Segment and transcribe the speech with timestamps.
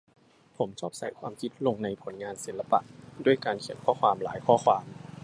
[0.57, 2.79] ผมชอบใส่ความคิดลงในผลงานศิลปะ
[3.25, 4.83] ด้วยการเขียนข้อความหลายข้อความ